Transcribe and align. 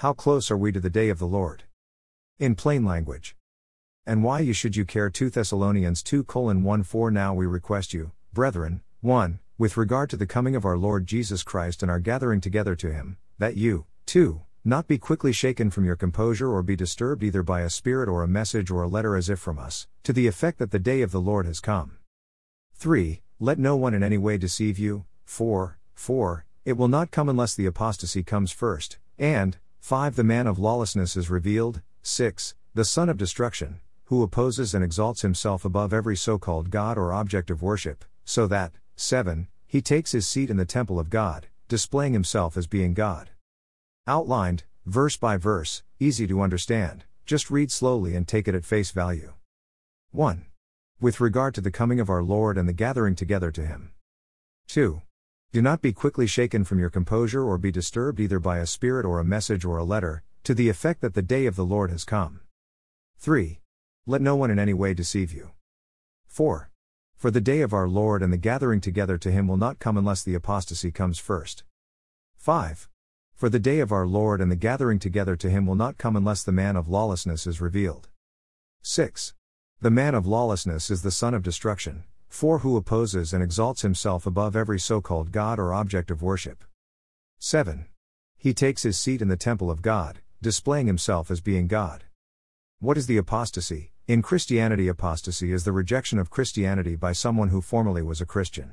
How 0.00 0.14
close 0.14 0.50
are 0.50 0.56
we 0.56 0.72
to 0.72 0.80
the 0.80 0.88
day 0.88 1.10
of 1.10 1.18
the 1.18 1.26
Lord? 1.26 1.64
In 2.38 2.54
plain 2.54 2.86
language. 2.86 3.36
And 4.06 4.24
why 4.24 4.40
you 4.40 4.54
should 4.54 4.74
you 4.74 4.86
care 4.86 5.10
2 5.10 5.28
Thessalonians 5.28 6.02
2 6.02 6.24
1 6.24 6.82
4 6.84 7.10
Now 7.10 7.34
we 7.34 7.44
request 7.44 7.92
you, 7.92 8.12
brethren, 8.32 8.80
1. 9.02 9.40
With 9.58 9.76
regard 9.76 10.08
to 10.08 10.16
the 10.16 10.24
coming 10.24 10.56
of 10.56 10.64
our 10.64 10.78
Lord 10.78 11.04
Jesus 11.04 11.42
Christ 11.42 11.82
and 11.82 11.90
our 11.90 12.00
gathering 12.00 12.40
together 12.40 12.74
to 12.76 12.90
him, 12.90 13.18
that 13.38 13.58
you, 13.58 13.84
2. 14.06 14.40
Not 14.64 14.88
be 14.88 14.96
quickly 14.96 15.32
shaken 15.32 15.68
from 15.68 15.84
your 15.84 15.96
composure 15.96 16.50
or 16.50 16.62
be 16.62 16.76
disturbed 16.76 17.22
either 17.22 17.42
by 17.42 17.60
a 17.60 17.68
spirit 17.68 18.08
or 18.08 18.22
a 18.22 18.26
message 18.26 18.70
or 18.70 18.82
a 18.82 18.88
letter 18.88 19.16
as 19.16 19.28
if 19.28 19.38
from 19.38 19.58
us, 19.58 19.86
to 20.04 20.14
the 20.14 20.26
effect 20.26 20.60
that 20.60 20.70
the 20.70 20.78
day 20.78 21.02
of 21.02 21.12
the 21.12 21.20
Lord 21.20 21.44
has 21.44 21.60
come. 21.60 21.98
3. 22.72 23.20
Let 23.38 23.58
no 23.58 23.76
one 23.76 23.92
in 23.92 24.02
any 24.02 24.16
way 24.16 24.38
deceive 24.38 24.78
you. 24.78 25.04
4. 25.26 25.78
4. 25.92 26.46
It 26.64 26.78
will 26.78 26.88
not 26.88 27.10
come 27.10 27.28
unless 27.28 27.54
the 27.54 27.66
apostasy 27.66 28.22
comes 28.22 28.50
first, 28.50 28.96
and, 29.18 29.58
5. 29.80 30.14
The 30.14 30.24
man 30.24 30.46
of 30.46 30.58
lawlessness 30.58 31.16
is 31.16 31.30
revealed, 31.30 31.82
6. 32.02 32.54
The 32.74 32.84
son 32.84 33.08
of 33.08 33.16
destruction, 33.16 33.80
who 34.04 34.22
opposes 34.22 34.74
and 34.74 34.84
exalts 34.84 35.22
himself 35.22 35.64
above 35.64 35.92
every 35.92 36.16
so 36.16 36.38
called 36.38 36.70
God 36.70 36.96
or 36.96 37.12
object 37.12 37.50
of 37.50 37.62
worship, 37.62 38.04
so 38.24 38.46
that, 38.46 38.72
7. 38.94 39.48
He 39.66 39.80
takes 39.80 40.12
his 40.12 40.28
seat 40.28 40.50
in 40.50 40.56
the 40.56 40.64
temple 40.64 41.00
of 41.00 41.10
God, 41.10 41.48
displaying 41.68 42.12
himself 42.12 42.56
as 42.56 42.66
being 42.66 42.94
God. 42.94 43.30
Outlined, 44.06 44.64
verse 44.86 45.16
by 45.16 45.36
verse, 45.36 45.82
easy 45.98 46.26
to 46.26 46.40
understand, 46.40 47.04
just 47.24 47.50
read 47.50 47.72
slowly 47.72 48.14
and 48.14 48.28
take 48.28 48.46
it 48.46 48.54
at 48.54 48.64
face 48.64 48.90
value. 48.90 49.32
1. 50.12 50.46
With 51.00 51.20
regard 51.20 51.54
to 51.54 51.60
the 51.60 51.70
coming 51.70 52.00
of 52.00 52.10
our 52.10 52.22
Lord 52.22 52.58
and 52.58 52.68
the 52.68 52.72
gathering 52.72 53.14
together 53.14 53.50
to 53.52 53.64
him. 53.64 53.92
2. 54.68 55.02
Do 55.52 55.60
not 55.60 55.82
be 55.82 55.92
quickly 55.92 56.28
shaken 56.28 56.62
from 56.62 56.78
your 56.78 56.90
composure 56.90 57.42
or 57.42 57.58
be 57.58 57.72
disturbed 57.72 58.20
either 58.20 58.38
by 58.38 58.58
a 58.58 58.66
spirit 58.66 59.04
or 59.04 59.18
a 59.18 59.24
message 59.24 59.64
or 59.64 59.78
a 59.78 59.84
letter, 59.84 60.22
to 60.44 60.54
the 60.54 60.68
effect 60.68 61.00
that 61.00 61.14
the 61.14 61.22
day 61.22 61.46
of 61.46 61.56
the 61.56 61.64
Lord 61.64 61.90
has 61.90 62.04
come. 62.04 62.42
3. 63.18 63.58
Let 64.06 64.22
no 64.22 64.36
one 64.36 64.52
in 64.52 64.60
any 64.60 64.72
way 64.72 64.94
deceive 64.94 65.32
you. 65.32 65.50
4. 66.28 66.70
For 67.16 67.32
the 67.32 67.40
day 67.40 67.62
of 67.62 67.74
our 67.74 67.88
Lord 67.88 68.22
and 68.22 68.32
the 68.32 68.36
gathering 68.36 68.80
together 68.80 69.18
to 69.18 69.30
him 69.32 69.48
will 69.48 69.56
not 69.56 69.80
come 69.80 69.96
unless 69.96 70.22
the 70.22 70.34
apostasy 70.34 70.92
comes 70.92 71.18
first. 71.18 71.64
5. 72.36 72.88
For 73.34 73.48
the 73.48 73.58
day 73.58 73.80
of 73.80 73.90
our 73.90 74.06
Lord 74.06 74.40
and 74.40 74.52
the 74.52 74.56
gathering 74.56 75.00
together 75.00 75.34
to 75.34 75.50
him 75.50 75.66
will 75.66 75.74
not 75.74 75.98
come 75.98 76.14
unless 76.14 76.44
the 76.44 76.52
man 76.52 76.76
of 76.76 76.88
lawlessness 76.88 77.48
is 77.48 77.60
revealed. 77.60 78.08
6. 78.82 79.34
The 79.80 79.90
man 79.90 80.14
of 80.14 80.28
lawlessness 80.28 80.92
is 80.92 81.02
the 81.02 81.10
son 81.10 81.34
of 81.34 81.42
destruction, 81.42 82.04
4. 82.30 82.60
Who 82.60 82.76
opposes 82.76 83.34
and 83.34 83.42
exalts 83.42 83.82
himself 83.82 84.24
above 84.24 84.56
every 84.56 84.80
so 84.80 85.02
called 85.02 85.30
God 85.30 85.58
or 85.58 85.74
object 85.74 86.10
of 86.10 86.22
worship. 86.22 86.64
7. 87.38 87.86
He 88.38 88.54
takes 88.54 88.82
his 88.82 88.98
seat 88.98 89.20
in 89.20 89.28
the 89.28 89.36
temple 89.36 89.70
of 89.70 89.82
God, 89.82 90.20
displaying 90.40 90.86
himself 90.86 91.30
as 91.30 91.42
being 91.42 91.66
God. 91.66 92.04
What 92.78 92.96
is 92.96 93.06
the 93.06 93.18
apostasy? 93.18 93.92
In 94.06 94.22
Christianity, 94.22 94.88
apostasy 94.88 95.52
is 95.52 95.64
the 95.64 95.72
rejection 95.72 96.18
of 96.18 96.30
Christianity 96.30 96.96
by 96.96 97.12
someone 97.12 97.48
who 97.48 97.60
formerly 97.60 98.00
was 98.00 98.22
a 98.22 98.26
Christian. 98.26 98.72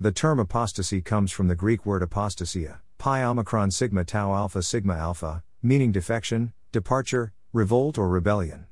The 0.00 0.12
term 0.12 0.38
apostasy 0.38 1.02
comes 1.02 1.30
from 1.30 1.48
the 1.48 1.54
Greek 1.54 1.84
word 1.84 2.02
apostasia, 2.02 2.78
pi 2.96 3.22
omicron 3.22 3.70
sigma 3.72 4.04
tau 4.04 4.32
alpha 4.32 4.62
sigma 4.62 4.94
alpha, 4.94 5.42
meaning 5.62 5.92
defection, 5.92 6.54
departure, 6.70 7.34
revolt, 7.52 7.98
or 7.98 8.08
rebellion. 8.08 8.66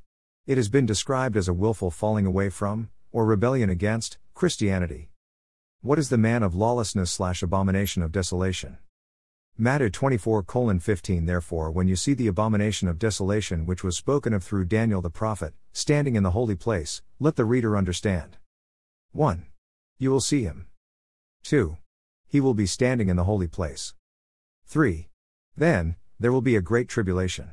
It 0.46 0.56
has 0.56 0.70
been 0.70 0.86
described 0.86 1.36
as 1.36 1.46
a 1.46 1.52
willful 1.52 1.90
falling 1.90 2.24
away 2.24 2.48
from, 2.48 2.88
or 3.12 3.26
rebellion 3.26 3.68
against, 3.68 4.18
Christianity. 4.40 5.10
What 5.82 5.98
is 5.98 6.08
the 6.08 6.16
man 6.16 6.42
of 6.42 6.54
lawlessness 6.54 7.10
slash 7.10 7.42
abomination 7.42 8.02
of 8.02 8.10
desolation? 8.10 8.78
Matthew 9.58 9.90
24 9.90 10.42
15 10.80 11.26
Therefore, 11.26 11.70
when 11.70 11.88
you 11.88 11.94
see 11.94 12.14
the 12.14 12.26
abomination 12.26 12.88
of 12.88 12.98
desolation 12.98 13.66
which 13.66 13.84
was 13.84 13.98
spoken 13.98 14.32
of 14.32 14.42
through 14.42 14.64
Daniel 14.64 15.02
the 15.02 15.10
prophet, 15.10 15.52
standing 15.74 16.16
in 16.16 16.22
the 16.22 16.30
holy 16.30 16.56
place, 16.56 17.02
let 17.18 17.36
the 17.36 17.44
reader 17.44 17.76
understand. 17.76 18.38
1. 19.12 19.44
You 19.98 20.10
will 20.10 20.22
see 20.22 20.44
him. 20.44 20.68
2. 21.42 21.76
He 22.26 22.40
will 22.40 22.54
be 22.54 22.64
standing 22.64 23.10
in 23.10 23.16
the 23.16 23.24
holy 23.24 23.46
place. 23.46 23.92
3. 24.68 25.10
Then, 25.54 25.96
there 26.18 26.32
will 26.32 26.40
be 26.40 26.56
a 26.56 26.62
great 26.62 26.88
tribulation. 26.88 27.50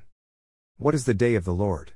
What 0.78 0.96
is 0.96 1.04
the 1.04 1.14
day 1.14 1.36
of 1.36 1.44
the 1.44 1.54
Lord? 1.54 1.92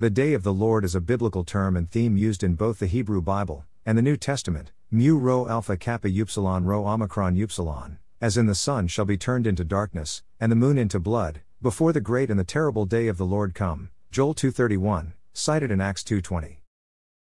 The 0.00 0.10
day 0.10 0.34
of 0.34 0.42
the 0.42 0.52
Lord 0.52 0.84
is 0.84 0.96
a 0.96 1.00
biblical 1.00 1.44
term 1.44 1.76
and 1.76 1.88
theme 1.88 2.16
used 2.16 2.42
in 2.42 2.56
both 2.56 2.80
the 2.80 2.86
Hebrew 2.86 3.22
Bible 3.22 3.64
and 3.88 3.96
the 3.96 4.02
New 4.02 4.18
Testament, 4.18 4.70
mu 4.90 5.16
rho 5.16 5.48
alpha 5.48 5.74
kappa 5.74 6.08
upsilon 6.08 6.66
rho 6.66 6.86
omicron 6.86 7.40
upsilon, 7.40 7.96
as 8.20 8.36
in 8.36 8.44
the 8.44 8.54
sun 8.54 8.86
shall 8.86 9.06
be 9.06 9.16
turned 9.16 9.46
into 9.46 9.64
darkness, 9.64 10.22
and 10.38 10.52
the 10.52 10.56
moon 10.56 10.76
into 10.76 11.00
blood, 11.00 11.40
before 11.62 11.94
the 11.94 12.00
great 12.02 12.28
and 12.28 12.38
the 12.38 12.44
terrible 12.44 12.84
day 12.84 13.08
of 13.08 13.16
the 13.16 13.24
Lord 13.24 13.54
come. 13.54 13.88
Joel 14.10 14.34
2:31, 14.34 15.14
cited 15.32 15.70
in 15.70 15.80
Acts 15.80 16.04
2:20. 16.04 16.58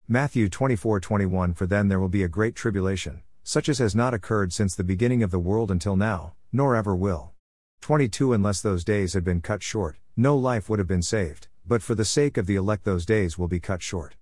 Matthew 0.06 0.50
24:21 0.50 1.54
For 1.54 1.66
then 1.66 1.88
there 1.88 1.98
will 1.98 2.10
be 2.10 2.24
a 2.24 2.28
great 2.28 2.56
tribulation, 2.56 3.22
such 3.42 3.70
as 3.70 3.78
has 3.78 3.96
not 3.96 4.14
occurred 4.14 4.52
since 4.52 4.76
the 4.76 4.84
beginning 4.84 5.24
of 5.24 5.32
the 5.32 5.40
world 5.40 5.72
until 5.72 5.96
now, 5.96 6.34
nor 6.52 6.76
ever 6.76 6.94
will. 6.94 7.32
22 7.80 8.34
Unless 8.34 8.60
those 8.60 8.84
days 8.84 9.14
had 9.14 9.24
been 9.24 9.40
cut 9.40 9.64
short, 9.64 9.96
no 10.18 10.36
life 10.36 10.70
would 10.70 10.80
have 10.80 10.90
been 10.90 11.02
saved 11.02 11.48
but 11.70 11.84
for 11.84 11.94
the 11.94 12.04
sake 12.04 12.36
of 12.36 12.48
the 12.48 12.56
elect 12.56 12.84
those 12.84 13.06
days 13.06 13.38
will 13.38 13.48
be 13.48 13.60
cut 13.60 13.84
short. 13.84 14.16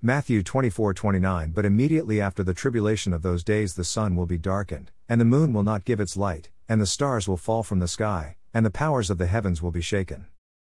Matthew 0.00 0.44
24:29 0.44 1.52
But 1.52 1.64
immediately 1.64 2.20
after 2.20 2.44
the 2.44 2.54
tribulation 2.54 3.12
of 3.12 3.22
those 3.22 3.42
days 3.42 3.74
the 3.74 3.82
sun 3.82 4.14
will 4.14 4.26
be 4.26 4.38
darkened, 4.38 4.92
and 5.08 5.20
the 5.20 5.24
moon 5.24 5.52
will 5.52 5.64
not 5.64 5.84
give 5.84 5.98
its 5.98 6.16
light, 6.16 6.50
and 6.68 6.80
the 6.80 6.86
stars 6.86 7.26
will 7.26 7.36
fall 7.36 7.64
from 7.64 7.80
the 7.80 7.88
sky, 7.88 8.36
and 8.54 8.64
the 8.64 8.70
powers 8.70 9.10
of 9.10 9.18
the 9.18 9.26
heavens 9.26 9.60
will 9.60 9.72
be 9.72 9.80
shaken. 9.80 10.26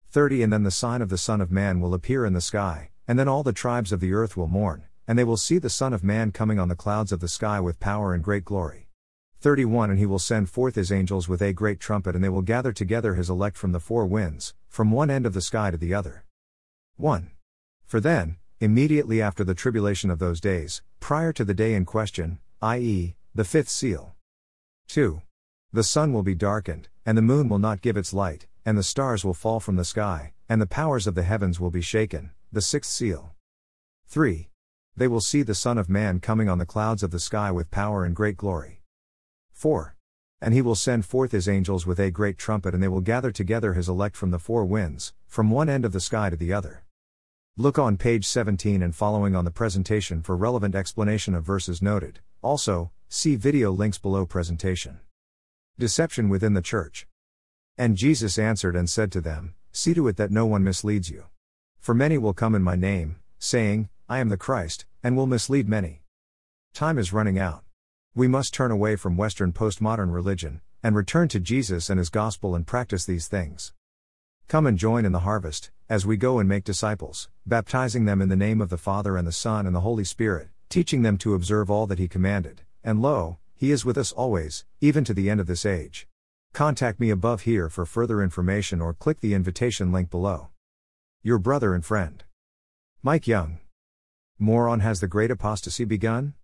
30 0.09 0.43
And 0.43 0.51
then 0.51 0.63
the 0.63 0.71
sign 0.71 1.01
of 1.01 1.07
the 1.07 1.17
Son 1.17 1.39
of 1.39 1.53
Man 1.53 1.79
will 1.79 1.93
appear 1.93 2.25
in 2.25 2.33
the 2.33 2.41
sky, 2.41 2.89
and 3.07 3.17
then 3.17 3.29
all 3.29 3.43
the 3.43 3.53
tribes 3.53 3.93
of 3.93 4.01
the 4.01 4.13
earth 4.13 4.35
will 4.35 4.49
mourn, 4.49 4.83
and 5.07 5.17
they 5.17 5.23
will 5.23 5.37
see 5.37 5.57
the 5.57 5.69
Son 5.69 5.93
of 5.93 6.03
Man 6.03 6.33
coming 6.33 6.59
on 6.59 6.67
the 6.67 6.75
clouds 6.75 7.13
of 7.13 7.21
the 7.21 7.29
sky 7.29 7.61
with 7.61 7.79
power 7.79 8.13
and 8.13 8.25
great 8.25 8.43
glory. 8.43 8.89
31 9.39 9.89
And 9.89 9.99
he 9.99 10.05
will 10.05 10.19
send 10.19 10.49
forth 10.49 10.75
his 10.75 10.91
angels 10.91 11.29
with 11.29 11.41
a 11.41 11.53
great 11.53 11.79
trumpet, 11.79 12.13
and 12.13 12.21
they 12.21 12.27
will 12.27 12.41
gather 12.41 12.73
together 12.73 13.13
his 13.13 13.29
elect 13.29 13.55
from 13.55 13.71
the 13.71 13.79
four 13.79 14.05
winds, 14.05 14.53
from 14.67 14.91
one 14.91 15.09
end 15.09 15.25
of 15.25 15.33
the 15.33 15.39
sky 15.39 15.71
to 15.71 15.77
the 15.77 15.93
other. 15.93 16.25
1. 16.97 17.31
For 17.85 18.01
then, 18.01 18.35
immediately 18.63 19.21
after 19.21 19.43
the 19.43 19.53
tribulation 19.53 20.09
of 20.09 20.19
those 20.19 20.39
days, 20.39 20.81
prior 21.01 21.33
to 21.33 21.43
the 21.43 21.53
day 21.53 21.73
in 21.73 21.83
question, 21.83 22.39
i.e., 22.61 23.13
the 23.35 23.43
fifth 23.43 23.67
seal. 23.67 24.15
2. 24.87 25.21
The 25.73 25.83
sun 25.83 26.13
will 26.13 26.23
be 26.23 26.33
darkened, 26.33 26.87
and 27.05 27.17
the 27.17 27.21
moon 27.21 27.49
will 27.49 27.59
not 27.59 27.81
give 27.81 27.97
its 27.97 28.13
light, 28.13 28.47
and 28.65 28.77
the 28.77 28.81
stars 28.81 29.25
will 29.25 29.33
fall 29.33 29.59
from 29.59 29.75
the 29.75 29.83
sky, 29.83 30.31
and 30.47 30.61
the 30.61 30.65
powers 30.65 31.07
of 31.07 31.13
the 31.13 31.23
heavens 31.23 31.59
will 31.59 31.71
be 31.71 31.81
shaken, 31.81 32.31
the 32.53 32.61
sixth 32.61 32.89
seal. 32.89 33.35
3. 34.07 34.47
They 34.95 35.09
will 35.09 35.19
see 35.19 35.41
the 35.41 35.53
Son 35.53 35.77
of 35.77 35.89
Man 35.89 36.21
coming 36.21 36.47
on 36.47 36.57
the 36.57 36.65
clouds 36.65 37.03
of 37.03 37.11
the 37.11 37.19
sky 37.19 37.51
with 37.51 37.69
power 37.69 38.05
and 38.05 38.15
great 38.15 38.37
glory. 38.37 38.81
4. 39.51 39.93
And 40.39 40.53
he 40.53 40.61
will 40.61 40.75
send 40.75 41.05
forth 41.05 41.33
his 41.33 41.49
angels 41.49 41.85
with 41.85 41.99
a 41.99 42.11
great 42.11 42.37
trumpet, 42.37 42.73
and 42.73 42.81
they 42.81 42.87
will 42.87 43.01
gather 43.01 43.31
together 43.33 43.73
his 43.73 43.89
elect 43.89 44.15
from 44.15 44.31
the 44.31 44.39
four 44.39 44.63
winds, 44.63 45.11
from 45.27 45.51
one 45.51 45.67
end 45.67 45.83
of 45.83 45.91
the 45.91 45.99
sky 45.99 46.29
to 46.29 46.37
the 46.37 46.53
other. 46.53 46.85
Look 47.55 47.77
on 47.77 47.97
page 47.97 48.25
17 48.25 48.81
and 48.81 48.95
following 48.95 49.35
on 49.35 49.45
the 49.45 49.51
presentation 49.51 50.23
for 50.23 50.35
relevant 50.35 50.73
explanation 50.73 51.35
of 51.35 51.45
verses 51.45 51.83
noted. 51.83 52.19
Also, 52.41 52.89
see 53.09 53.35
video 53.35 53.71
links 53.71 53.99
below 53.99 54.25
presentation. 54.25 55.01
Deception 55.77 56.29
within 56.29 56.55
the 56.55 56.63
church. 56.63 57.05
And 57.77 57.95
Jesus 57.95 58.39
answered 58.39 58.75
and 58.75 58.89
said 58.89 59.11
to 59.11 59.21
them, 59.21 59.53
See 59.71 59.93
to 59.93 60.07
it 60.07 60.17
that 60.17 60.31
no 60.31 60.47
one 60.47 60.63
misleads 60.63 61.11
you. 61.11 61.25
For 61.79 61.93
many 61.93 62.17
will 62.17 62.33
come 62.33 62.55
in 62.55 62.63
my 62.63 62.75
name, 62.75 63.17
saying, 63.37 63.87
I 64.09 64.17
am 64.17 64.29
the 64.29 64.35
Christ, 64.37 64.87
and 65.03 65.15
will 65.15 65.27
mislead 65.27 65.69
many. 65.69 66.01
Time 66.73 66.97
is 66.97 67.13
running 67.13 67.37
out. 67.37 67.63
We 68.15 68.27
must 68.27 68.55
turn 68.55 68.71
away 68.71 68.95
from 68.95 69.15
Western 69.15 69.53
postmodern 69.53 70.11
religion, 70.11 70.61
and 70.81 70.95
return 70.95 71.27
to 71.27 71.39
Jesus 71.39 71.91
and 71.91 71.99
His 71.99 72.09
gospel 72.09 72.55
and 72.55 72.65
practice 72.65 73.05
these 73.05 73.27
things. 73.27 73.73
Come 74.47 74.65
and 74.65 74.75
join 74.75 75.05
in 75.05 75.11
the 75.11 75.19
harvest, 75.19 75.69
as 75.93 76.07
we 76.07 76.17
go 76.17 76.39
and 76.39 76.49
make 76.49 76.63
disciples, 76.63 77.29
baptizing 77.45 78.05
them 78.05 78.19
in 78.19 78.27
the 78.27 78.35
name 78.35 78.61
of 78.61 78.71
the 78.71 78.79
Father 78.79 79.15
and 79.15 79.27
the 79.27 79.31
Son 79.31 79.67
and 79.67 79.75
the 79.75 79.81
Holy 79.81 80.03
Spirit, 80.03 80.47
teaching 80.67 81.03
them 81.03 81.19
to 81.19 81.35
observe 81.35 81.69
all 81.69 81.85
that 81.85 81.99
He 81.99 82.07
commanded, 82.07 82.63
and 82.83 82.99
lo, 82.99 83.37
He 83.53 83.69
is 83.69 83.85
with 83.85 83.95
us 83.95 84.11
always, 84.11 84.65
even 84.81 85.03
to 85.03 85.13
the 85.13 85.29
end 85.29 85.39
of 85.39 85.45
this 85.45 85.67
age. 85.67 86.07
Contact 86.51 86.99
me 86.99 87.11
above 87.11 87.41
here 87.41 87.69
for 87.69 87.85
further 87.85 88.23
information 88.23 88.81
or 88.81 88.95
click 88.95 89.19
the 89.19 89.35
invitation 89.35 89.91
link 89.91 90.09
below. 90.09 90.49
Your 91.21 91.37
brother 91.37 91.75
and 91.75 91.85
friend. 91.85 92.23
Mike 93.03 93.27
Young. 93.27 93.59
More 94.39 94.67
on 94.67 94.79
Has 94.79 94.99
the 94.99 95.07
Great 95.07 95.29
Apostasy 95.29 95.85
Begun? 95.85 96.33